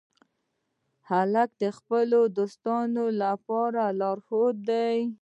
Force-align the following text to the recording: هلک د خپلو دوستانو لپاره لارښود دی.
هلک 1.09 1.49
د 1.63 1.65
خپلو 1.77 2.19
دوستانو 2.37 3.05
لپاره 3.21 3.83
لارښود 3.99 4.55
دی. 4.69 4.97